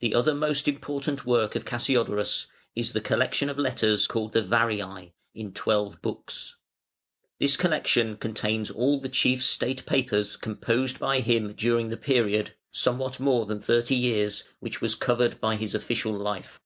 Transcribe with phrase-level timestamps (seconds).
[0.00, 5.12] The other most important work of Cassiodorus is the collection of letters called the Variæ,
[5.34, 6.56] in twelve books.
[7.38, 13.20] This collection contains all the chief state papers composed by him during the period (somewhat
[13.20, 16.58] more than thirty years) which was covered by his official life.